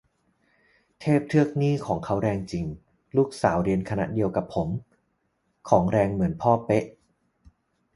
[0.99, 2.65] เทพเทือกนี่ของเขาแรงจริง
[3.17, 4.69] ลูกสาวเรียนคณะเดียวกับผม
[5.69, 6.85] ของแรงเหมือนพ่อเป๊ะ